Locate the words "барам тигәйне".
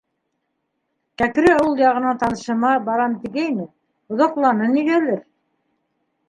2.87-3.69